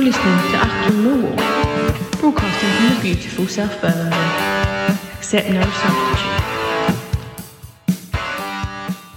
[0.00, 4.98] You're listening to Achtung Millwall, broadcasting from the beautiful South Birmingham.
[5.18, 6.40] Accept no substitute.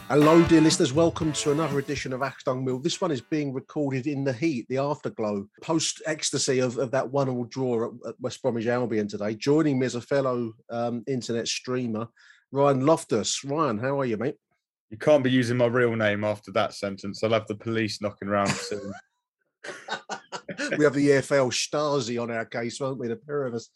[0.09, 0.91] Hello, dear listeners.
[0.91, 2.79] Welcome to another edition of Ashton Mill.
[2.79, 7.09] This one is being recorded in the heat, the afterglow, post ecstasy of, of that
[7.09, 9.35] one all draw at, at West Bromwich Albion today.
[9.35, 12.09] Joining me as a fellow um, internet streamer,
[12.51, 13.45] Ryan Loftus.
[13.45, 14.35] Ryan, how are you, mate?
[14.89, 17.23] You can't be using my real name after that sentence.
[17.23, 18.91] I'll have the police knocking around soon.
[20.77, 23.07] we have the EFL Stasi on our case, won't we?
[23.07, 23.69] The pair of us.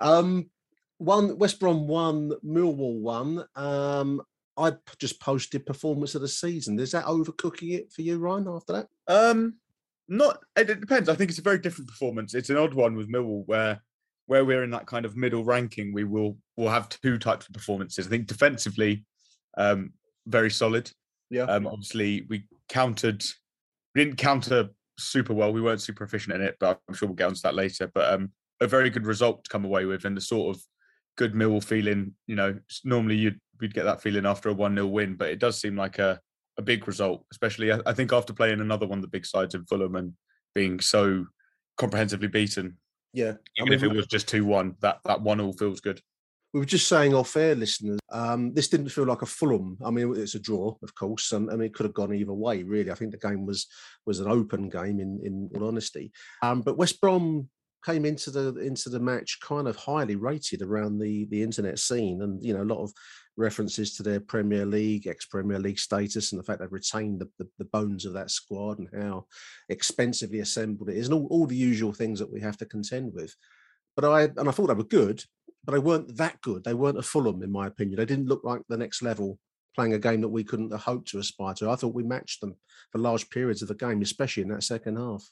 [0.00, 0.50] Um,
[0.98, 3.44] one West Brom one, Millwall one.
[3.56, 4.22] Um,
[4.56, 6.78] I just posted performance of the season.
[6.78, 8.46] Is that overcooking it for you, Ryan?
[8.48, 9.54] After that, Um,
[10.08, 10.38] not.
[10.56, 11.08] It, it depends.
[11.08, 12.34] I think it's a very different performance.
[12.34, 13.82] It's an odd one with Millwall, where
[14.26, 15.92] where we're in that kind of middle ranking.
[15.92, 18.06] We will will have two types of performances.
[18.06, 19.04] I think defensively,
[19.58, 19.92] um,
[20.26, 20.90] very solid.
[21.30, 23.24] yeah, Um, obviously, we countered.
[23.94, 25.52] We didn't counter super well.
[25.52, 27.90] We weren't super efficient in it, but I'm sure we'll get onto that later.
[27.92, 30.62] But um, a very good result to come away with, and the sort of
[31.16, 32.14] good Millwall feeling.
[32.26, 35.38] You know, normally you'd we'd get that feeling after a one 0 win, but it
[35.38, 36.20] does seem like a
[36.56, 39.54] a big result, especially I, I think after playing another one of the big sides
[39.54, 40.12] in Fulham and
[40.54, 41.26] being so
[41.76, 42.78] comprehensively beaten.
[43.12, 43.32] yeah.
[43.58, 46.00] I Even mean, if it was just two one, that that one all feels good.
[46.54, 49.76] We were just saying off air, listeners, um, this didn't feel like a Fulham.
[49.84, 51.32] I mean, it's a draw, of course.
[51.32, 52.92] and it could have gone either way, really.
[52.92, 53.66] I think the game was
[54.06, 56.12] was an open game, in in, in honesty.
[56.42, 57.48] Um, but West Brom
[57.84, 62.22] came into the into the match kind of highly rated around the the internet scene,
[62.22, 62.92] and you know, a lot of
[63.36, 67.28] references to their Premier League, ex Premier League status, and the fact they've retained the,
[67.40, 69.26] the, the bones of that squad and how
[69.70, 73.12] expensively assembled it is, and all, all the usual things that we have to contend
[73.12, 73.34] with.
[73.96, 75.20] But I and I thought they were good,
[75.72, 76.64] they weren't that good.
[76.64, 77.96] They weren't a Fulham, in my opinion.
[77.96, 79.38] They didn't look like the next level,
[79.74, 81.70] playing a game that we couldn't hope to aspire to.
[81.70, 82.56] I thought we matched them
[82.92, 85.28] for large periods of the game, especially in that second half.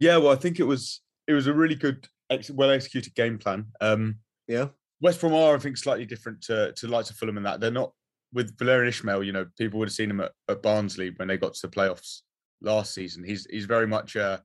[0.00, 2.06] Yeah, well, I think it was it was a really good,
[2.52, 3.66] well executed game plan.
[3.80, 4.68] Um, Yeah,
[5.00, 7.70] West Brom are, I think, slightly different to to likes of Fulham in that they're
[7.70, 7.92] not
[8.32, 9.24] with Valérien Ismaël.
[9.24, 11.74] You know, people would have seen him at, at Barnsley when they got to the
[11.74, 12.20] playoffs
[12.60, 13.24] last season.
[13.24, 14.42] He's he's very much a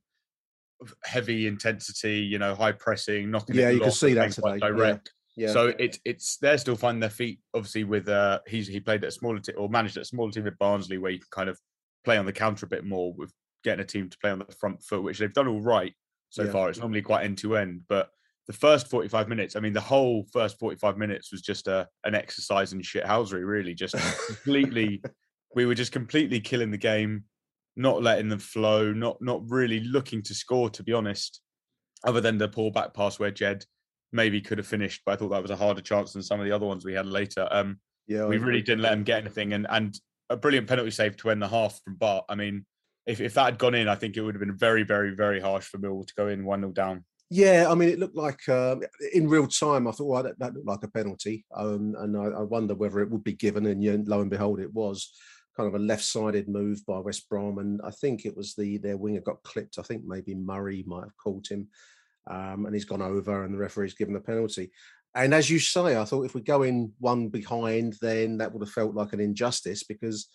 [1.04, 3.56] heavy intensity, you know, high pressing, knocking.
[3.56, 5.12] Yeah, you can see that today, Direct.
[5.36, 5.52] Yeah.
[5.52, 7.40] So it's it's they're still finding their feet.
[7.54, 10.30] Obviously, with uh, he's he played at a smaller team or managed at a smaller
[10.32, 11.58] team at Barnsley, where you can kind of
[12.04, 13.32] play on the counter a bit more with
[13.62, 15.94] getting a team to play on the front foot, which they've done all right
[16.30, 16.50] so Yeah.
[16.52, 16.70] far.
[16.70, 18.08] It's normally quite end to end, but
[18.46, 22.14] the first 45 minutes, I mean, the whole first 45 minutes was just a an
[22.14, 23.74] exercise in shithousery, really.
[23.74, 23.94] Just
[24.26, 25.02] completely,
[25.54, 27.24] we were just completely killing the game,
[27.76, 31.40] not letting them flow, not not really looking to score, to be honest.
[32.02, 33.64] Other than the poor back pass where Jed
[34.12, 36.46] maybe could have finished, but I thought that was a harder chance than some of
[36.46, 37.48] the other ones we had later.
[37.50, 39.98] Um, yeah, we really didn't let him get anything, and and
[40.28, 42.24] a brilliant penalty save to end the half from Bart.
[42.28, 42.64] I mean,
[43.06, 45.40] if if that had gone in, I think it would have been very, very, very
[45.40, 47.04] harsh for Millwall to go in one 0 down.
[47.32, 48.82] Yeah, I mean, it looked like um,
[49.12, 49.86] in real time.
[49.86, 53.00] I thought, well, that, that looked like a penalty, um, and I, I wonder whether
[53.00, 53.66] it would be given.
[53.66, 55.12] And lo and behold, it was
[55.56, 58.96] kind of a left-sided move by West Brom, and I think it was the their
[58.96, 59.78] winger got clipped.
[59.78, 61.68] I think maybe Murray might have caught him,
[62.28, 64.70] um, and he's gone over, and the referee's given the penalty.
[65.14, 68.62] And as you say, I thought if we go in one behind, then that would
[68.62, 70.28] have felt like an injustice because,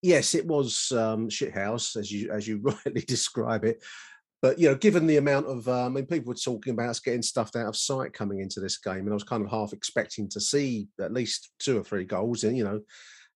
[0.00, 3.82] yes, it was um, shithouse as you as you rightly describe it.
[4.42, 7.00] But you know, given the amount of, um, I mean, people were talking about us
[7.00, 9.72] getting stuffed out of sight coming into this game, and I was kind of half
[9.72, 12.44] expecting to see at least two or three goals.
[12.44, 12.80] And you know,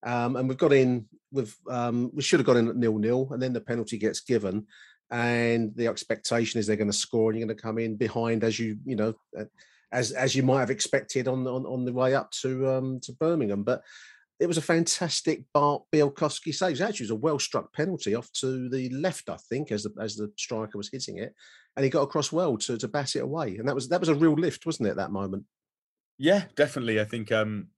[0.04, 3.28] um, and we've got in with, um, we should have got in at nil nil,
[3.32, 4.66] and then the penalty gets given,
[5.10, 8.44] and the expectation is they're going to score, and you're going to come in behind
[8.44, 9.44] as you, you know, uh,
[9.92, 13.12] as as you might have expected on on on the way up to um, to
[13.12, 13.64] Birmingham.
[13.64, 13.82] But
[14.38, 16.80] it was a fantastic Bart Bialkowski save.
[16.80, 19.92] It actually was a well struck penalty off to the left, I think, as the
[20.00, 21.34] as the striker was hitting it,
[21.76, 23.56] and he got across well to to bat it away.
[23.56, 24.92] And that was that was a real lift, wasn't it?
[24.92, 25.44] At that moment.
[26.18, 27.00] Yeah, definitely.
[27.00, 27.68] I think um,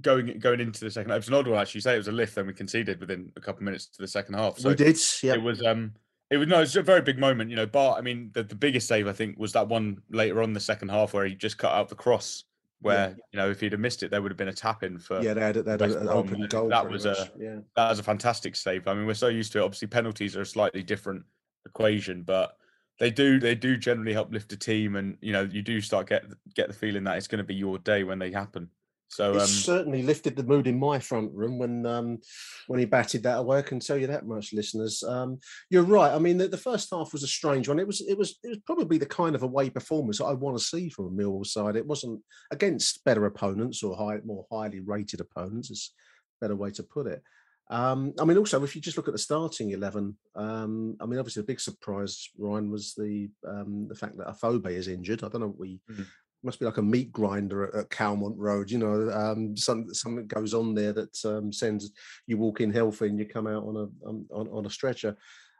[0.00, 1.78] going going into the second, it was an odd one actually.
[1.78, 4.02] You say it was a lift, then we conceded within a couple of minutes to
[4.02, 4.58] the second half.
[4.58, 4.98] So we did.
[5.22, 5.62] Yeah, it was.
[5.64, 5.92] Um,
[6.30, 7.50] it was no, it was a very big moment.
[7.50, 7.98] You know, Bart.
[7.98, 10.88] I mean, the, the biggest save I think was that one later on the second
[10.88, 12.44] half where he just cut out the cross
[12.80, 13.14] where yeah.
[13.32, 15.20] you know if he'd have missed it, there would have been a tap in for
[15.22, 15.34] yeah.
[15.34, 16.68] They had, they had an open goal.
[16.68, 17.18] That was much.
[17.18, 17.58] a yeah.
[17.74, 18.86] That was a fantastic save.
[18.86, 19.62] I mean, we're so used to it.
[19.64, 21.24] Obviously, penalties are a slightly different
[21.64, 22.56] equation, but
[22.98, 26.08] they do they do generally help lift a team, and you know you do start
[26.08, 26.24] get
[26.54, 28.68] get the feeling that it's going to be your day when they happen.
[29.08, 32.18] So it um, certainly lifted the mood in my front room when um,
[32.66, 33.58] when he batted that away.
[33.58, 35.02] I can tell you that much, listeners.
[35.02, 35.38] Um,
[35.70, 36.12] you're right.
[36.12, 37.78] I mean, the, the, first half was a strange one.
[37.78, 40.64] It was it was it was probably the kind of away performance I want to
[40.64, 41.76] see from a Millwall side.
[41.76, 42.20] It wasn't
[42.50, 45.70] against better opponents or high, more highly rated opponents.
[45.70, 45.92] It's
[46.40, 47.22] a better way to put it.
[47.68, 51.18] Um, I mean, also if you just look at the starting eleven, um, I mean,
[51.18, 55.22] obviously the big surprise, Ryan, was the um, the fact that Afobe is injured.
[55.22, 56.06] I don't know what we mm
[56.46, 58.70] must be like a meat grinder at, at Calmont Road.
[58.70, 61.92] You know, um, some, something goes on there that um, sends
[62.26, 65.16] you walk in healthy and you come out on a on, on a stretcher.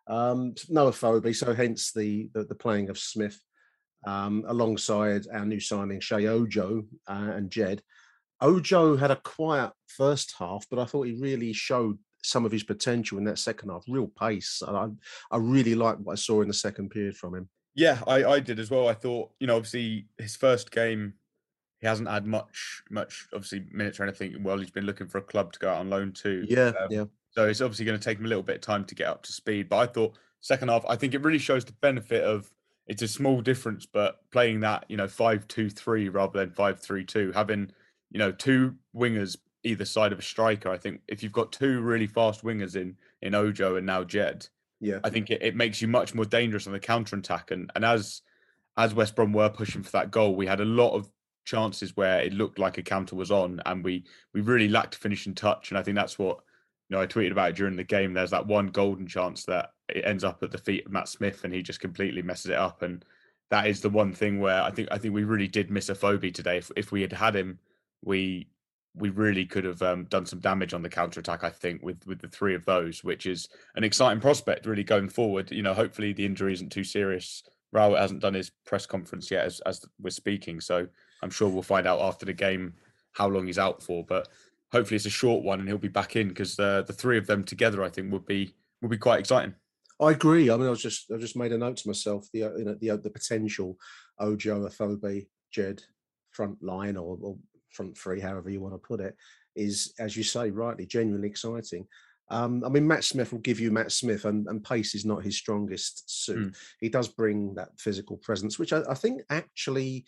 [0.06, 3.38] Um, Noah so hence the, the, the playing of Smith
[4.06, 7.83] um, alongside our new signing Sheyi Ojo uh, and Jed.
[8.41, 12.62] Ojo had a quiet first half, but I thought he really showed some of his
[12.62, 13.85] potential in that second half.
[13.88, 14.62] Real pace.
[14.67, 14.88] I,
[15.31, 17.49] I really liked what I saw in the second period from him.
[17.76, 18.88] Yeah, I, I did as well.
[18.88, 21.12] I thought, you know, obviously his first game,
[21.81, 24.43] he hasn't had much, much obviously minutes or anything.
[24.43, 26.44] Well, he's been looking for a club to go out on loan to.
[26.49, 27.05] Yeah, um, yeah.
[27.31, 29.23] So it's obviously going to take him a little bit of time to get up
[29.25, 29.69] to speed.
[29.69, 32.50] But I thought second half, I think it really shows the benefit of
[32.87, 36.81] it's a small difference, but playing that, you know, five two three rather than five
[36.81, 37.70] three two, having,
[38.11, 40.70] you know, two wingers either side of a striker.
[40.70, 44.49] I think if you've got two really fast wingers in in Ojo and now Jed,
[44.81, 47.50] yeah, I think it, it makes you much more dangerous on the counter attack.
[47.50, 48.23] And and as
[48.76, 51.08] as West Brom were pushing for that goal, we had a lot of
[51.44, 55.34] chances where it looked like a counter was on, and we we really lacked finishing
[55.34, 55.70] touch.
[55.70, 56.38] And I think that's what
[56.88, 58.12] you know I tweeted about during the game.
[58.12, 61.44] There's that one golden chance that it ends up at the feet of Matt Smith,
[61.44, 62.82] and he just completely messes it up.
[62.82, 63.05] And
[63.50, 66.34] that is the one thing where I think I think we really did miss Afobe
[66.34, 66.58] today.
[66.58, 67.58] If if we had had him,
[68.05, 68.49] we
[68.97, 71.45] we really could have um, done some damage on the counter attack.
[71.45, 75.09] I think with with the three of those, which is an exciting prospect really going
[75.09, 75.51] forward.
[75.51, 77.43] You know, hopefully the injury isn't too serious.
[77.73, 80.87] Rowett hasn't done his press conference yet as, as we're speaking, so
[81.23, 82.75] I'm sure we'll find out after the game
[83.13, 84.05] how long he's out for.
[84.05, 84.29] But
[84.73, 87.27] hopefully it's a short one and he'll be back in because the the three of
[87.27, 89.55] them together, I think, would be would be quite exciting.
[90.01, 90.51] I agree.
[90.51, 92.65] I mean, I was just I just made a note to myself the uh, you
[92.65, 93.77] know the uh, the potential
[94.19, 95.83] Ojo, Afobe, Jed
[96.33, 97.37] front line or, or
[97.76, 99.14] front three, however you want to put it,
[99.55, 101.87] is, as you say, rightly, genuinely exciting.
[102.28, 105.25] Um, I mean, Matt Smith will give you Matt Smith, and, and pace is not
[105.25, 106.49] his strongest suit.
[106.49, 106.56] Mm.
[106.81, 110.05] He does bring that physical presence, which I, I think actually,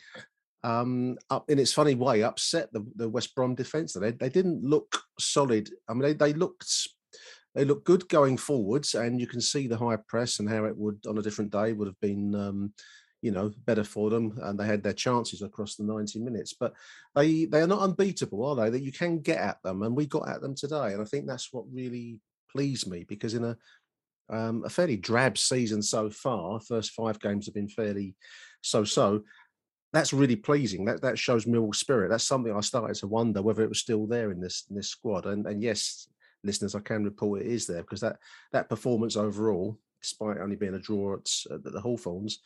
[0.64, 3.92] um, up in its funny way, upset the, the West Brom defence.
[3.92, 5.70] They they didn't look solid.
[5.88, 6.88] I mean, they they looked
[7.54, 10.76] they look good going forwards, and you can see the high press and how it
[10.76, 12.72] would on a different day would have been um,
[13.22, 16.54] you know, better for them, and they had their chances across the 90 minutes.
[16.58, 16.74] But
[17.14, 18.70] they they are not unbeatable, are they?
[18.70, 21.26] That you can get at them, and we got at them today, and I think
[21.26, 22.20] that's what really
[22.50, 23.56] pleased me because in a
[24.30, 28.14] um, a fairly drab season so far, first five games have been fairly
[28.60, 29.22] so-so.
[29.92, 30.84] That's really pleasing.
[30.84, 32.10] That that shows Millwall spirit.
[32.10, 34.88] That's something I started to wonder whether it was still there in this in this
[34.88, 35.26] squad.
[35.26, 36.08] And and yes,
[36.44, 38.18] listeners, I can report it is there because that
[38.52, 42.40] that performance overall, despite only being a draw at, at the Hawthorns,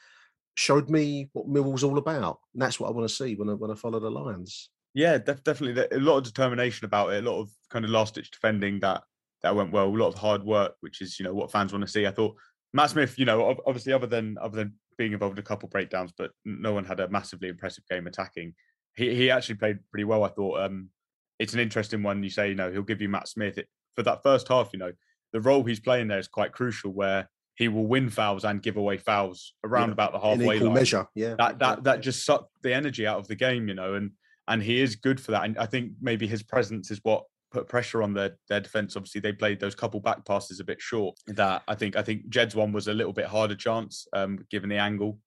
[0.55, 2.39] showed me what Millwall's all about.
[2.55, 4.71] And that's what I want to see when I when I follow the Lions.
[4.95, 5.87] Yeah, def- definitely.
[5.91, 7.25] A lot of determination about it.
[7.25, 9.03] A lot of kind of last ditch defending that
[9.43, 9.87] that went well.
[9.87, 12.07] A lot of hard work, which is you know what fans want to see.
[12.07, 12.37] I thought
[12.73, 16.13] Matt Smith, you know, obviously other than other than being involved in a couple breakdowns,
[16.17, 18.55] but no one had a massively impressive game attacking.
[18.95, 20.25] He he actually played pretty well.
[20.25, 20.61] I thought.
[20.61, 20.91] Um,
[21.39, 22.23] it's an interesting one.
[22.23, 23.67] You say, you know, he'll give you Matt Smith it,
[23.97, 24.71] for that first half.
[24.73, 24.93] You know,
[25.33, 26.93] the role he's playing there is quite crucial.
[26.93, 30.75] Where he will win fouls and give away fouls around yeah, about the halfway line.
[30.75, 31.35] Measure, yeah.
[31.39, 34.13] That that that just sucked the energy out of the game, you know, and
[34.49, 35.45] and he is good for that.
[35.45, 38.97] And I think maybe his presence is what put pressure on their their defense.
[38.97, 41.17] Obviously, they played those couple back passes a bit short.
[41.29, 44.69] That I think I think Jed's one was a little bit harder chance, um, given
[44.69, 45.19] the angle.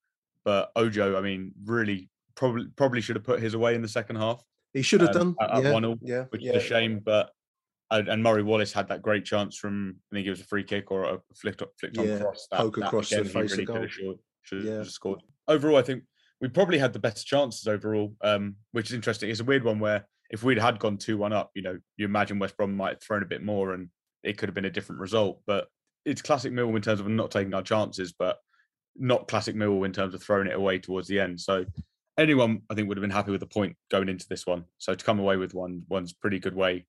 [0.44, 4.18] But Ojo, I mean, really probably probably should have put his away in the second
[4.18, 4.44] half.
[4.74, 6.54] He should have um, done at, yeah, one yeah, which yeah.
[6.54, 7.00] is a shame.
[7.04, 7.32] But
[7.92, 10.92] and Murray Wallace had that great chance from I think it was a free kick
[10.92, 12.48] or a flicked flicked yeah, on cross.
[12.52, 13.88] That, poke across again, the face really goal.
[13.88, 14.78] Should, should yeah.
[14.78, 15.22] have scored.
[15.48, 16.04] Overall, I think
[16.42, 19.30] we probably had the best chances overall, um, which is interesting.
[19.30, 22.06] It's a weird one where if we'd had gone two one up, you know, you
[22.06, 23.90] imagine West Brom might have thrown a bit more and
[24.24, 25.42] it could have been a different result.
[25.46, 25.68] But
[26.06, 28.38] it's classic Millwall in terms of not taking our chances, but
[28.98, 31.40] not classic Millwall in terms of throwing it away towards the end.
[31.40, 31.66] So
[32.18, 34.66] anyone I think would have been happy with the point going into this one.
[34.80, 36.86] So to come away with one, one's pretty good way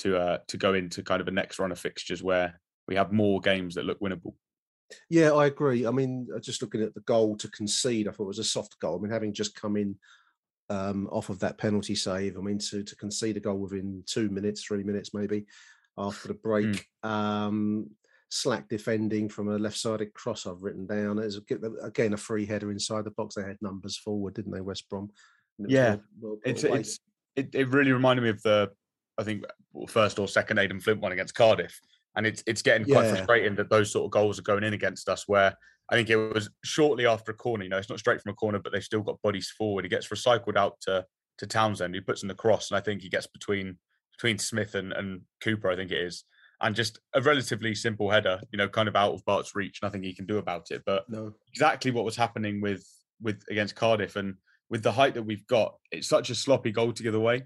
[0.00, 3.12] to uh, to go into kind of a next run of fixtures where we have
[3.12, 4.34] more games that look winnable.
[5.08, 5.86] Yeah, I agree.
[5.86, 8.44] I mean, uh, just looking at the goal to concede, I thought it was a
[8.44, 8.98] soft goal.
[8.98, 9.96] I mean, having just come in
[10.68, 14.28] um, off of that penalty save, I mean, to to concede a goal within two
[14.28, 15.46] minutes, three minutes maybe
[15.96, 16.88] after the break.
[17.04, 17.08] Mm.
[17.08, 17.90] Um,
[18.32, 20.46] slack defending from a left-sided cross.
[20.46, 21.40] I've written down It as
[21.82, 23.34] again a free header inside the box.
[23.34, 25.10] They had numbers forward, didn't they, West Brom?
[25.58, 26.98] Yeah, well, well it's, it's
[27.36, 28.70] it, it really reminded me of the
[29.20, 29.44] I think
[29.88, 31.78] first or second Aden Flint one against Cardiff,
[32.16, 33.16] and it's it's getting quite yeah.
[33.16, 35.24] frustrating that those sort of goals are going in against us.
[35.26, 35.54] Where
[35.90, 37.64] I think it was shortly after a corner.
[37.64, 39.84] You know, it's not straight from a corner, but they've still got bodies forward.
[39.84, 41.04] He gets recycled out to
[41.38, 41.94] to Townsend.
[41.94, 43.78] He puts in the cross, and I think he gets between
[44.12, 45.70] between Smith and, and Cooper.
[45.70, 46.24] I think it is,
[46.60, 48.40] and just a relatively simple header.
[48.52, 49.80] You know, kind of out of Bart's reach.
[49.82, 50.82] Nothing he can do about it.
[50.86, 51.32] But no.
[51.52, 52.86] exactly what was happening with
[53.20, 54.36] with against Cardiff, and
[54.70, 57.42] with the height that we've got, it's such a sloppy goal to give away.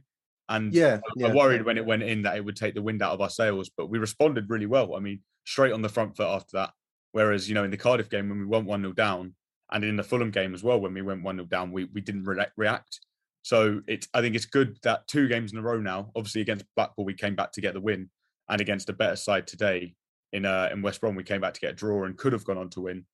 [0.49, 1.33] And yeah, I, yeah.
[1.33, 3.71] worried when it went in that it would take the wind out of our sails,
[3.77, 4.95] but we responded really well.
[4.95, 6.71] I mean, straight on the front foot after that.
[7.13, 9.35] Whereas, you know, in the Cardiff game when we went 1 0 down,
[9.71, 12.01] and in the Fulham game as well, when we went 1 0 down, we, we
[12.01, 13.01] didn't re- react.
[13.43, 16.65] So it's I think it's good that two games in a row now, obviously against
[16.77, 18.11] Blackpool, we came back to get the win,
[18.49, 19.95] and against a better side today
[20.33, 22.45] in uh, in West Brom, we came back to get a draw and could have
[22.45, 23.05] gone on to win.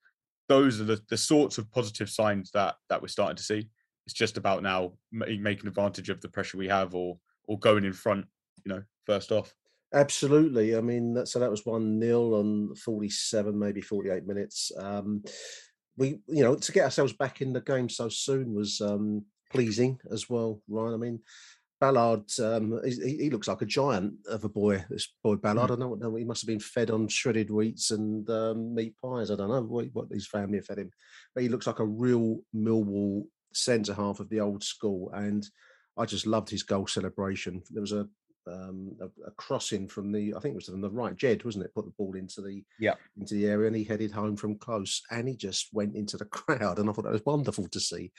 [0.48, 3.68] Those are the, the sorts of positive signs that that we're starting to see.
[4.10, 7.92] It's just about now making advantage of the pressure we have, or or going in
[7.92, 8.26] front.
[8.64, 9.54] You know, first off.
[9.94, 10.76] Absolutely.
[10.76, 14.72] I mean, that, so that was one nil on forty-seven, maybe forty-eight minutes.
[14.76, 15.22] Um,
[15.96, 20.00] we, you know, to get ourselves back in the game so soon was um, pleasing
[20.10, 20.94] as well, Ryan.
[20.94, 21.20] I mean,
[21.80, 24.84] Ballard, um, he, he, looks like a giant of a boy.
[24.90, 25.76] This boy Ballard, mm.
[25.76, 26.16] I don't know.
[26.16, 29.30] He must have been fed on shredded wheats and um, meat pies.
[29.30, 30.90] I don't know what, what his family fed him,
[31.32, 35.46] but he looks like a real Millwall centre half of the old school, and
[35.96, 37.62] I just loved his goal celebration.
[37.70, 38.08] There was a
[38.46, 41.14] um, a, a, crossing from the I think it was from the right.
[41.14, 41.74] Jed wasn't it?
[41.74, 45.02] Put the ball into the yeah into the area, and he headed home from close,
[45.10, 48.12] and he just went into the crowd, and I thought that was wonderful to see.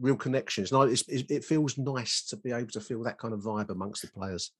[0.00, 0.70] Real connections.
[0.70, 4.02] No, it's, it feels nice to be able to feel that kind of vibe amongst
[4.02, 4.52] the players.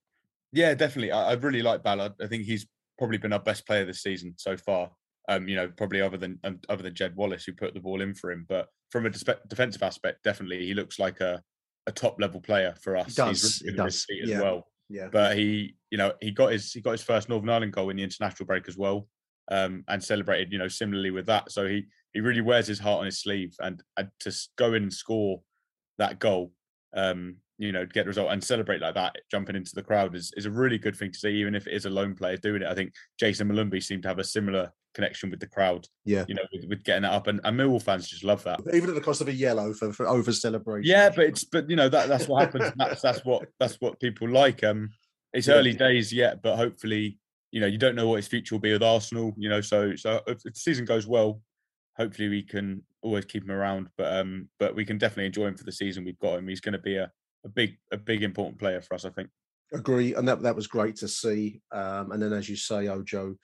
[0.51, 1.11] Yeah, definitely.
[1.11, 2.13] I, I really like Ballard.
[2.21, 2.67] I think he's
[2.97, 4.91] probably been our best player this season so far.
[5.29, 8.01] Um, you know, probably other than um, other than Jed Wallace who put the ball
[8.01, 8.47] in for him.
[8.49, 11.43] But from a defensive aspect, definitely he looks like a,
[11.85, 13.15] a top level player for us.
[13.15, 13.61] He does.
[13.63, 14.05] Really he does.
[14.23, 14.41] as yeah.
[14.41, 14.67] well.
[14.89, 15.07] Yeah.
[15.11, 17.97] But he, you know, he got his he got his first Northern Ireland goal in
[17.97, 19.07] the international break as well,
[19.51, 21.51] um, and celebrated, you know, similarly with that.
[21.51, 24.83] So he he really wears his heart on his sleeve, and, and to go in
[24.83, 25.41] and score
[25.99, 26.53] that goal,
[26.95, 30.33] um, you know, get the result and celebrate like that, jumping into the crowd is
[30.35, 32.63] is a really good thing to see, even if it is a lone player doing
[32.63, 32.67] it.
[32.67, 35.87] I think Jayson Molumby seemed to have a similar connection with the crowd.
[36.05, 38.59] Yeah, you know, with, with getting it up, and, and Millwall fans just love that.
[38.73, 40.89] Even at the cost of a yellow for, for over celebration.
[40.89, 42.71] Yeah, but it's but you know that that's what happens.
[42.75, 44.63] that's that's what that's what people like.
[44.63, 44.89] Um,
[45.33, 45.55] it's yeah.
[45.55, 47.17] early days yet, but hopefully,
[47.51, 49.33] you know, you don't know what his future will be with Arsenal.
[49.37, 51.41] You know, so so if the season goes well,
[51.97, 53.89] hopefully we can always keep him around.
[53.97, 56.47] But um, but we can definitely enjoy him for the season we've got him.
[56.47, 57.11] He's going to be a,
[57.45, 59.29] a big a big important player for us, I think.
[59.71, 61.61] Agree, and that that was great to see.
[61.71, 63.35] Um, and then as you say, Ojo.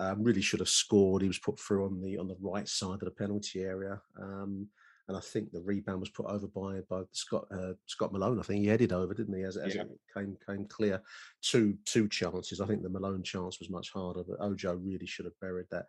[0.00, 1.20] Um, really should have scored.
[1.20, 4.00] He was put through on the on the right side of the penalty area.
[4.18, 4.68] Um,
[5.08, 8.38] and I think the rebound was put over by by Scott uh, Scott Malone.
[8.38, 9.42] I think he headed over, didn't he?
[9.42, 9.82] As, as yeah.
[9.82, 11.02] it came came clear,
[11.42, 12.60] two two chances.
[12.60, 15.86] I think the Malone chance was much harder, but Ojo really should have buried that.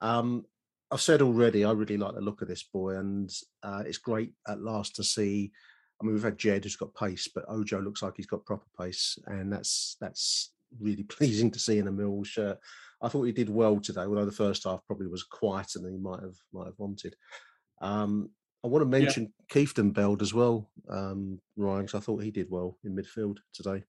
[0.00, 0.44] Um,
[0.90, 3.30] I've said already, I really like the look of this boy, and
[3.62, 5.50] uh, it's great at last to see.
[6.00, 8.66] I mean, we've had Jed who's got pace, but Ojo looks like he's got proper
[8.78, 12.58] pace, and that's that's really pleasing to see in a Mill shirt.
[13.00, 15.98] I thought he did well today, although the first half probably was quieter than he
[15.98, 17.14] might have might have wanted.
[17.80, 18.30] Um,
[18.64, 19.54] I want to mention yeah.
[19.54, 23.84] Kieftenbeld as well, um, Ryan, because I thought he did well in midfield today.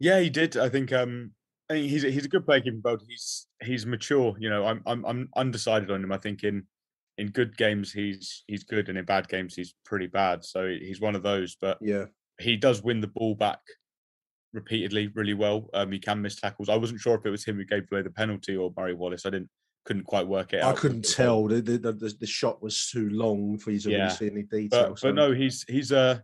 [0.00, 0.56] Yeah, he did.
[0.56, 1.32] I think um,
[1.70, 3.02] I think he's a, he's a good player, Kieftenbeld.
[3.08, 4.34] He's he's mature.
[4.38, 6.12] You know, I'm I'm I'm undecided on him.
[6.12, 6.64] I think in
[7.18, 10.44] in good games he's he's good, and in bad games he's pretty bad.
[10.44, 11.56] So he's one of those.
[11.60, 12.06] But yeah,
[12.40, 13.60] he does win the ball back
[14.52, 15.68] repeatedly really well.
[15.74, 16.68] Um, he can miss tackles.
[16.68, 19.26] I wasn't sure if it was him who gave away the penalty or Murray Wallace.
[19.26, 19.50] I didn't
[19.84, 20.76] couldn't quite work it I out.
[20.76, 21.48] I couldn't tell.
[21.48, 23.96] The, the, the, the, shot was too long for you to yeah.
[23.98, 24.90] really see any detail.
[24.90, 26.22] But, but no, he's he's a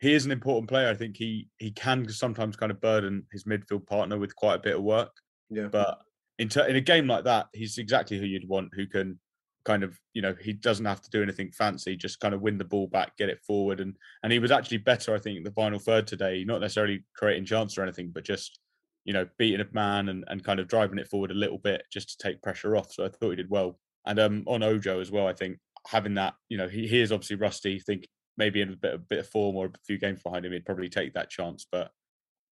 [0.00, 0.88] he is an important player.
[0.88, 4.60] I think he he can sometimes kind of burden his midfield partner with quite a
[4.60, 5.12] bit of work.
[5.50, 5.68] Yeah.
[5.68, 5.98] But
[6.38, 9.18] in ter- in a game like that, he's exactly who you'd want, who can
[9.66, 12.56] kind of you know he doesn't have to do anything fancy just kind of win
[12.56, 15.50] the ball back get it forward and and he was actually better i think the
[15.50, 18.60] final third today not necessarily creating chance or anything but just
[19.04, 21.82] you know beating a man and, and kind of driving it forward a little bit
[21.92, 25.00] just to take pressure off so i thought he did well and um on ojo
[25.00, 25.58] as well i think
[25.88, 28.06] having that you know he, he is obviously rusty think
[28.38, 30.64] maybe in a bit, a bit of form or a few games behind him he'd
[30.64, 31.90] probably take that chance but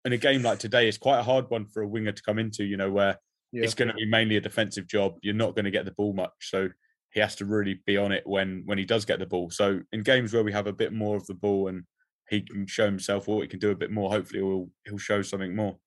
[0.05, 2.39] in a game like today it's quite a hard one for a winger to come
[2.39, 3.17] into you know where
[3.51, 3.63] yeah.
[3.63, 6.13] it's going to be mainly a defensive job you're not going to get the ball
[6.13, 6.69] much so
[7.13, 9.49] he has to really be on it when when he does get the ball.
[9.51, 11.83] So in games where we have a bit more of the ball and
[12.29, 15.21] he can show himself what he can do a bit more, hopefully he'll he'll show
[15.21, 15.77] something more.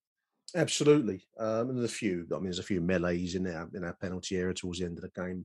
[0.54, 2.26] Absolutely, um, and there's a few.
[2.30, 4.99] I mean, there's a few melees in our in our penalty area towards the end
[4.99, 5.45] of the game.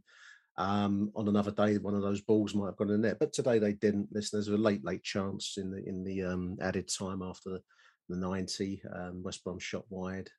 [0.58, 3.58] Um, on another day, one of those balls might have gone in there, but today
[3.58, 4.10] they didn't.
[4.12, 7.62] Listen, there's a late, late chance in the in the um, added time after the,
[8.10, 8.82] the 90.
[8.94, 10.30] Um, West Brom shot wide.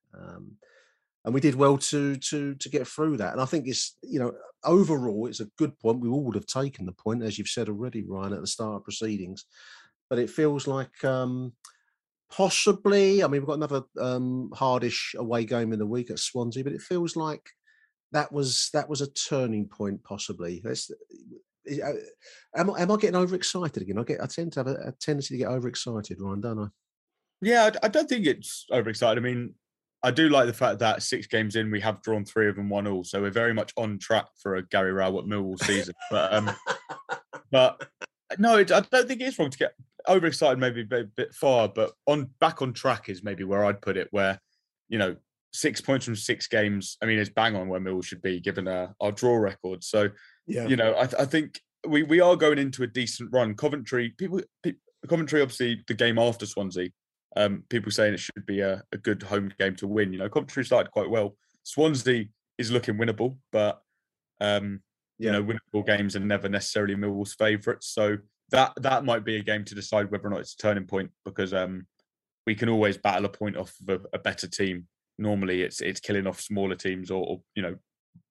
[1.24, 3.32] And we did well to to to get through that.
[3.32, 4.32] And I think it's you know
[4.64, 6.00] overall it's a good point.
[6.00, 8.76] We all would have taken the point, as you've said already, Ryan, at the start
[8.76, 9.44] of proceedings.
[10.10, 11.52] But it feels like um,
[12.30, 13.22] possibly.
[13.22, 16.72] I mean, we've got another um, hardish away game in the week at Swansea, but
[16.72, 17.48] it feels like
[18.12, 20.60] that was that was a turning point, possibly.
[20.62, 20.90] That's,
[21.70, 21.92] uh,
[22.56, 23.98] am, I, am I getting overexcited again?
[23.98, 26.66] I get I tend to have a, a tendency to get overexcited, Ryan, don't I?
[27.40, 29.18] Yeah, I don't think it's overexcited.
[29.18, 29.54] I mean,
[30.02, 32.68] I do like the fact that six games in, we have drawn three of them,
[32.68, 33.04] one all.
[33.04, 35.94] So we're very much on track for a Gary Rowett Millwall season.
[36.10, 36.50] But um,
[37.52, 37.88] but
[38.38, 39.74] no, it, I don't think it's wrong to get
[40.08, 40.58] overexcited.
[40.58, 43.96] Maybe a bit, bit far, but on back on track is maybe where I'd put
[43.96, 44.08] it.
[44.10, 44.40] Where
[44.88, 45.16] you know
[45.52, 46.96] six points from six games.
[47.00, 49.84] I mean, it's bang on where Millwall should be given our, our draw record.
[49.84, 50.08] So
[50.46, 53.54] yeah, you know, I, I think we we are going into a decent run.
[53.54, 56.90] Coventry people, people Coventry obviously the game after Swansea
[57.36, 60.12] um, people saying it should be a, a, good home game to win.
[60.12, 61.36] You know, Coventry started quite well.
[61.62, 62.26] Swansea
[62.58, 63.82] is looking winnable, but
[64.40, 64.80] um,
[65.18, 65.26] yeah.
[65.26, 67.88] you know, winnable games are never necessarily Millwall's favourites.
[67.88, 68.18] So
[68.50, 71.10] that that might be a game to decide whether or not it's a turning point
[71.24, 71.86] because um,
[72.46, 74.86] we can always battle a point off of a, a, better team.
[75.18, 77.76] Normally, it's it's killing off smaller teams or, or you know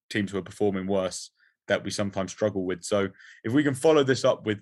[0.09, 1.31] teams who are performing worse
[1.67, 2.83] that we sometimes struggle with.
[2.83, 3.09] So
[3.43, 4.59] if we can follow this up with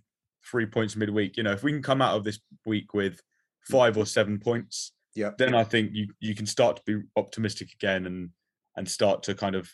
[0.49, 3.19] three points midweek, you know, if we can come out of this week with
[3.63, 7.73] five or seven points, yeah, then I think you you can start to be optimistic
[7.73, 8.29] again and
[8.75, 9.69] and start to kind of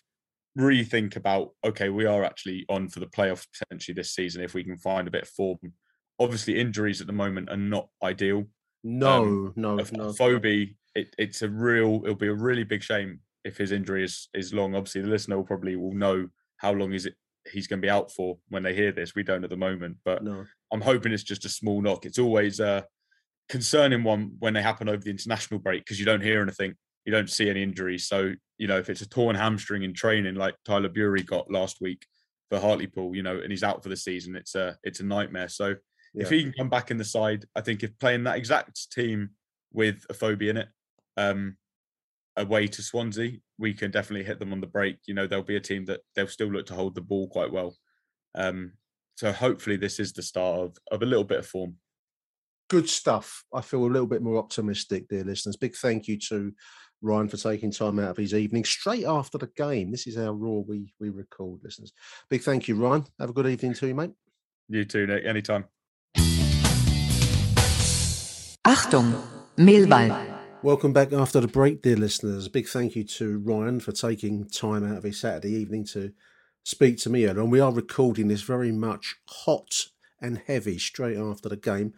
[0.58, 4.64] rethink about okay, we are actually on for the playoffs potentially this season if we
[4.64, 5.58] can find a bit of form.
[6.20, 8.46] Obviously, injuries at the moment are not ideal.
[8.84, 10.14] No, um, no, no.
[10.14, 12.02] Phoebe, it, it's a real.
[12.04, 14.76] It'll be a really big shame if his injury is is long.
[14.76, 17.16] Obviously, the listener will probably will know how long is it
[17.52, 19.16] he's going to be out for when they hear this.
[19.16, 20.46] We don't at the moment, but no.
[20.72, 22.06] I'm hoping it's just a small knock.
[22.06, 22.82] It's always uh,
[23.50, 26.74] concerning one when they happen over the international break because you don't hear anything,
[27.06, 28.08] you don't see any injuries.
[28.08, 31.78] So you know if it's a torn hamstring in training like Tyler Burey got last
[31.82, 32.06] week
[32.50, 35.50] for Hartlepool, you know, and he's out for the season, it's a it's a nightmare.
[35.50, 35.76] So
[36.14, 36.24] yeah.
[36.24, 39.32] if he can come back in the side, I think if playing that exact team
[39.74, 40.68] with Afobe in it,
[41.18, 41.58] um,
[42.38, 44.98] away to Swansea, we can definitely hit them on the break.
[45.08, 47.52] You know, there'll be a team that they'll still look to hold the ball quite
[47.52, 47.76] well.
[48.36, 48.74] Um,
[49.16, 51.76] so hopefully this is the start of, of a little bit of form
[52.70, 53.44] good stuff.
[53.54, 55.56] I feel a little bit more optimistic, dear listeners.
[55.56, 56.54] Big thank you to
[57.02, 59.92] Ryan for taking time out of his evening straight after the game.
[59.92, 61.94] This is how raw we we record, listeners.
[62.30, 63.06] Big thank you, Ryan.
[63.20, 64.12] Have a good evening to you, mate.
[64.70, 65.26] You too, Nick.
[65.26, 65.66] Anytime.
[68.66, 69.22] Achtung,
[69.58, 70.34] Millwall.
[70.64, 72.48] Welcome back after the break, dear listeners.
[72.48, 76.12] Big thank you to Ryan for taking time out of his Saturday evening to
[76.64, 77.26] speak to me.
[77.26, 81.94] And we are recording this very much hot and heavy straight after the game.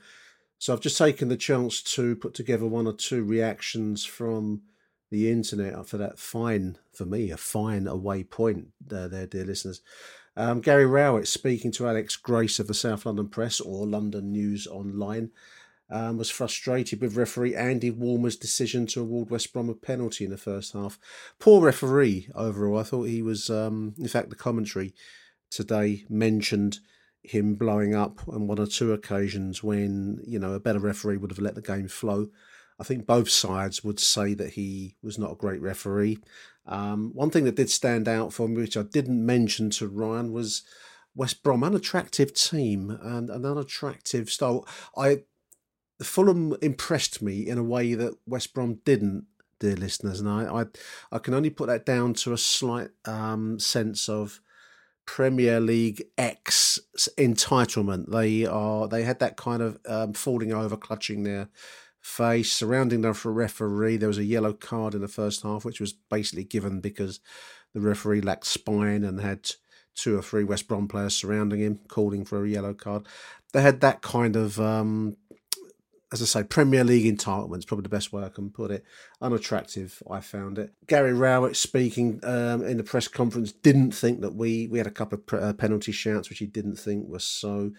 [0.60, 4.64] So I've just taken the chance to put together one or two reactions from
[5.12, 9.82] the internet for that fine, for me, a fine away point uh, there, dear listeners.
[10.36, 14.68] Um, Gary Rowett speaking to Alex Grace of the South London Press or London News
[14.68, 15.32] Online
[15.90, 20.32] um, was frustrated with referee Andy Woolmer's decision to award West Brom a penalty in
[20.32, 21.00] the first half.
[21.40, 22.80] Poor referee overall.
[22.80, 24.94] I thought he was, um, in fact, the commentary
[25.50, 26.80] today mentioned
[27.30, 31.32] him blowing up on one or two occasions when you know a better referee would
[31.32, 32.28] have let the game flow.
[32.80, 36.20] I think both sides would say that he was not a great referee.
[36.68, 40.32] Um, one thing that did stand out for me, which I didn't mention to Ryan,
[40.32, 40.64] was
[41.16, 44.68] West Brom, an attractive team and an unattractive style.
[44.96, 45.24] I
[46.02, 49.26] Fulham impressed me in a way that West Brom didn't,
[49.60, 50.66] dear listeners, and I I,
[51.12, 54.40] I can only put that down to a slight um, sense of
[55.08, 56.80] Premier League X
[57.18, 58.12] entitlement.
[58.12, 61.50] They are they had that kind of um, falling over, clutching their
[62.00, 63.98] face, surrounding the referee.
[63.98, 67.20] There was a yellow card in the first half, which was basically given because
[67.74, 69.50] the referee lacked spine and had
[69.96, 73.08] two or three West Brom players surrounding him, calling for a yellow card.
[73.54, 75.18] They had that kind of, um,
[76.12, 78.86] as I say, Premier League entitlements, probably the best way I can put it.
[79.22, 80.74] Unattractive, I found it.
[80.88, 84.92] Gary Rowett speaking um, in the press conference didn't think that we we had a
[84.92, 87.72] couple of uh, penalty shouts, which he didn't think was so.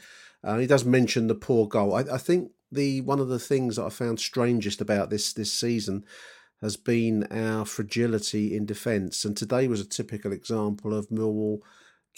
[0.44, 1.94] Uh, he does mention the poor goal.
[1.94, 5.52] I, I think the one of the things that I found strangest about this this
[5.52, 6.04] season
[6.60, 11.60] has been our fragility in defence, and today was a typical example of Millwall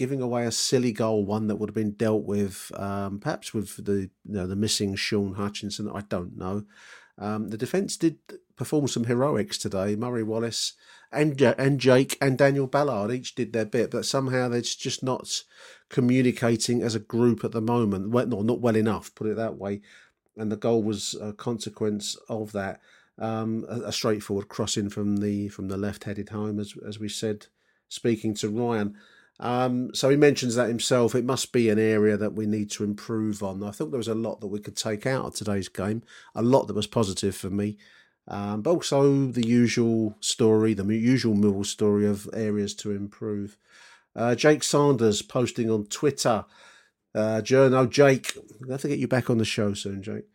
[0.00, 3.84] giving away a silly goal, one that would have been dealt with, um, perhaps with
[3.84, 5.90] the you know the missing Shaun Hutchinson.
[5.94, 6.64] I don't know.
[7.18, 8.16] Um, the defence did
[8.56, 9.96] perform some heroics today.
[9.96, 10.72] Murray Wallace
[11.12, 15.42] and and Jake and Daniel Ballard each did their bit, but somehow they're just not
[15.90, 18.08] communicating as a group at the moment.
[18.08, 19.82] Well, no, not well enough, put it that way.
[20.34, 22.80] And the goal was a consequence of that.
[23.18, 27.48] Um, a, a, straightforward crossing from the from the left-headed home, as as we said,
[27.86, 28.96] speaking to Ryan.
[29.40, 31.14] Um, so he mentions that himself.
[31.14, 33.62] It must be an area that we need to improve on.
[33.64, 36.02] I think there was a lot that we could take out of today's game,
[36.34, 37.78] a lot that was positive for me,
[38.28, 43.56] um, but also the usual story, the usual Millwall story of areas to improve.
[44.14, 46.44] Uh, Jake Sanders posting on Twitter.
[47.14, 48.36] Uh, Journo, Jake,
[48.68, 50.26] I have to get you back on the show soon, Jake.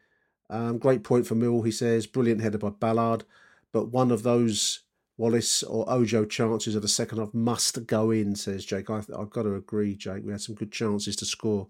[0.50, 2.08] Um, great point for Mill, he says.
[2.08, 3.24] Brilliant header by Ballard,
[3.72, 4.82] but one of those
[5.18, 8.90] Wallace or Ojo chances of the second half must go in, says Jake.
[8.90, 10.26] I, have got to agree, Jake.
[10.26, 11.68] We had some good chances to score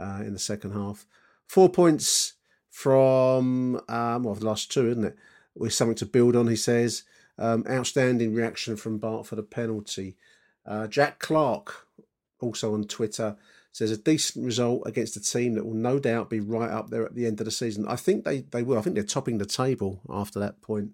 [0.00, 1.06] uh, in the second half.
[1.46, 2.34] Four points
[2.70, 5.16] from, um, well, the last two, isn't it?
[5.54, 7.04] With something to build on, he says.
[7.38, 10.16] Um, outstanding reaction from Bart for the penalty.
[10.66, 11.86] Uh, Jack Clark,
[12.40, 13.36] also on Twitter,
[13.70, 17.04] says a decent result against a team that will no doubt be right up there
[17.04, 17.86] at the end of the season.
[17.86, 18.78] I think they, they will.
[18.78, 20.92] I think they're topping the table after that point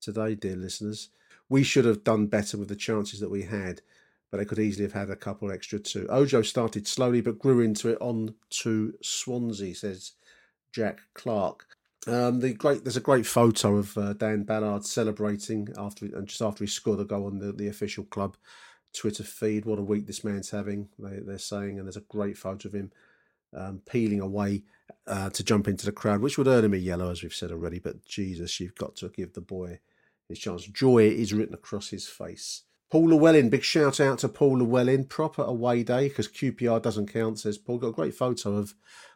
[0.00, 1.10] today, dear listeners.
[1.48, 3.82] We should have done better with the chances that we had,
[4.30, 6.06] but they could easily have had a couple extra too.
[6.08, 10.12] Ojo started slowly but grew into it on to Swansea, says
[10.72, 11.66] Jack Clark.
[12.06, 16.40] Um, the great there's a great photo of uh, Dan Ballard celebrating after and just
[16.40, 18.36] after he scored a goal on the, the official club
[18.94, 19.64] Twitter feed.
[19.66, 22.74] What a week this man's having, they, they're saying, and there's a great photo of
[22.74, 22.90] him
[23.54, 24.62] um, peeling away
[25.06, 27.50] uh, to jump into the crowd, which would earn him a yellow, as we've said
[27.50, 27.78] already.
[27.78, 29.80] But Jesus, you've got to give the boy
[30.30, 30.64] his chance.
[30.64, 32.62] Joy is written across his face.
[32.90, 35.04] Paul Llewellyn, big shout out to Paul Llewellyn.
[35.04, 37.78] Proper away day because QPR doesn't count, says Paul.
[37.78, 38.74] Got a great photo of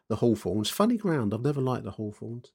[0.08, 0.70] the Hawthorns.
[0.70, 1.34] Funny ground.
[1.34, 2.52] I've never liked the Hawthorns.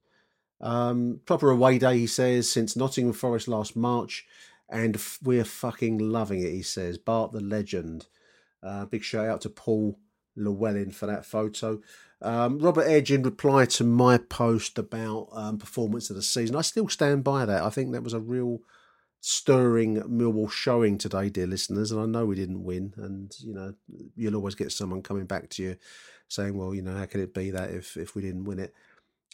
[0.62, 4.26] Um, proper away day, he says, since Nottingham Forest last March,
[4.69, 6.98] and f- we're fucking loving it, he says.
[6.98, 8.08] Bart the legend.
[8.62, 10.00] Uh, big shout out to Paul
[10.36, 11.82] Llewellyn for that photo.
[12.22, 16.62] Um, Robert Edge, in reply to my post about um, performance of the season, I
[16.62, 17.64] still stand by that.
[17.64, 18.60] I think that was a real
[19.22, 21.92] stirring Millwall showing today, dear listeners.
[21.92, 23.74] And I know we didn't win, and you know
[24.16, 25.76] you'll always get someone coming back to you
[26.28, 28.74] saying, "Well, you know, how could it be that if if we didn't win it?"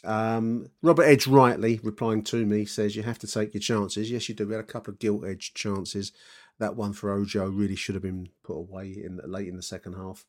[0.04, 4.10] Um, Robert Edge rightly replying to me says you have to take your chances.
[4.10, 4.46] Yes, you do.
[4.46, 6.12] We had a couple of gilt edged chances.
[6.58, 9.94] That one for Ojo really should have been put away in late in the second
[9.94, 10.24] half.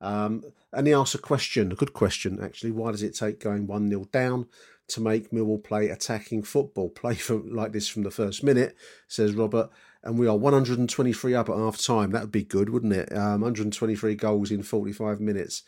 [0.00, 2.72] Um, and he asks a question, a good question actually.
[2.72, 4.46] Why does it take going 1 0 down
[4.88, 6.90] to make Millwall play attacking football?
[6.94, 8.76] Play for, like this from the first minute,
[9.08, 9.70] says Robert.
[10.02, 12.10] And we are 123 up at half time.
[12.10, 13.10] That would be good, wouldn't it?
[13.16, 15.62] Um, 123 goals in 45 minutes.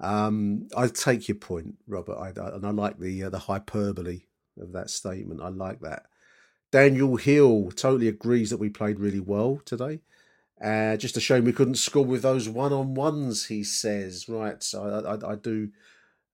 [0.00, 4.22] Um, I take your point, Robert, I, I, and I like the uh, the hyperbole
[4.58, 5.40] of that statement.
[5.40, 6.06] I like that.
[6.72, 10.00] Daniel Hill totally agrees that we played really well today.
[10.62, 14.28] Uh, just a shame we couldn't score with those one on ones, he says.
[14.28, 15.70] Right, so I, I, I do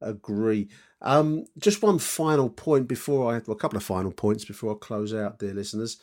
[0.00, 0.68] agree.
[1.02, 4.78] Um, just one final point before I, well, a couple of final points before I
[4.78, 5.98] close out, dear listeners.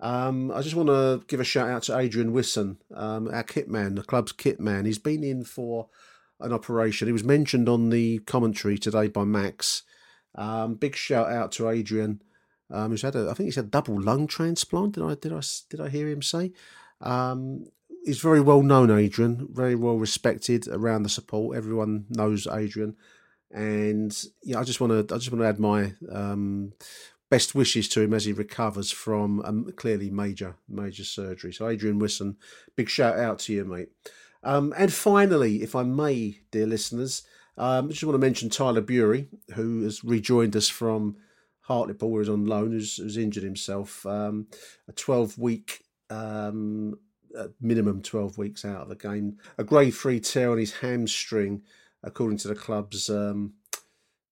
[0.00, 3.68] Um, I just want to give a shout out to Adrian Wisson, um, our kit
[3.68, 4.84] man, the club's kit man.
[4.84, 5.88] He's been in for
[6.40, 7.06] an operation.
[7.06, 9.84] He was mentioned on the commentary today by Max.
[10.34, 12.20] Um, big shout out to Adrian,
[12.70, 14.94] um, who's had a, I think he's had a double lung transplant.
[14.94, 16.52] Did I did I did I hear him say?
[17.02, 17.66] Um,
[18.04, 21.56] he's very well known, Adrian, very well respected around the support.
[21.56, 22.96] Everyone knows Adrian,
[23.50, 26.72] and yeah, I just want to I just want to add my um,
[27.30, 31.52] best wishes to him as he recovers from um, clearly major major surgery.
[31.52, 32.36] So, Adrian Wisson,
[32.76, 33.88] big shout out to you, mate.
[34.44, 37.22] Um, and finally, if I may, dear listeners,
[37.56, 41.16] um, I just want to mention Tyler Burey, who has rejoined us from
[41.62, 44.04] Hartlepool, where he's on loan, who's, who's injured himself.
[44.04, 44.48] Um,
[44.88, 46.98] a 12 week um,
[47.60, 49.38] minimum 12 weeks out of the game.
[49.58, 51.62] A grade three tear on his hamstring,
[52.02, 53.54] according to the club's um,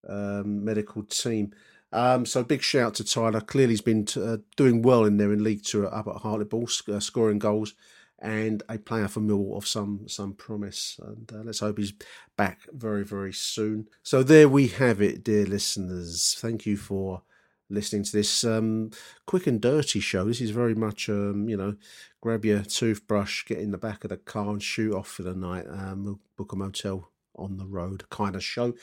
[0.09, 1.53] um, medical team.
[1.93, 3.41] Um, so big shout to Tyler.
[3.41, 6.69] Clearly, he's been t- uh, doing well in there in League Two up at Hartlepool,
[6.89, 7.75] uh, scoring goals
[8.21, 11.01] and a player for Millwall of some some promise.
[11.03, 11.95] And uh, let's hope he's
[12.37, 13.89] back very very soon.
[14.03, 16.37] So there we have it, dear listeners.
[16.39, 17.23] Thank you for
[17.71, 18.91] listening to this um,
[19.27, 20.25] quick and dirty show.
[20.25, 21.77] This is very much, um, you know,
[22.21, 25.35] grab your toothbrush, get in the back of the car, and shoot off for the
[25.35, 25.67] night.
[25.69, 28.75] Um, book a motel on the road kind of show.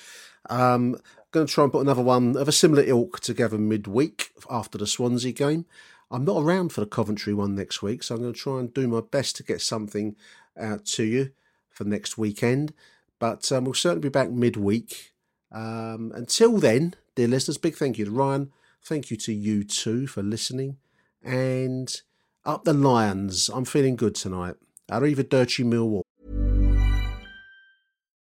[0.49, 0.97] Um,
[1.31, 4.87] going to try and put another one of a similar ilk together midweek after the
[4.87, 5.65] Swansea game.
[6.09, 8.73] I'm not around for the Coventry one next week, so I'm going to try and
[8.73, 10.15] do my best to get something
[10.57, 11.31] out to you
[11.69, 12.73] for next weekend.
[13.19, 15.13] But um, we'll certainly be back midweek.
[15.51, 18.51] Um, until then, dear listeners, big thank you to Ryan.
[18.83, 20.77] Thank you to you too for listening.
[21.23, 21.93] And
[22.45, 23.49] up the Lions.
[23.49, 24.55] I'm feeling good tonight.
[24.89, 26.03] Arrivederci Millwall.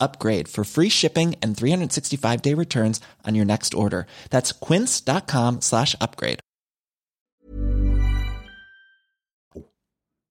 [0.00, 4.06] upgrade for free shipping and 365 day returns on your next order.
[4.30, 6.40] That's quince.com slash upgrade.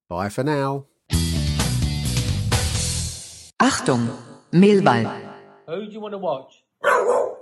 [0.10, 0.86] Bye for now.
[3.62, 4.10] Achtung,
[4.52, 5.30] Millwall.
[5.68, 6.64] Who do you want to watch?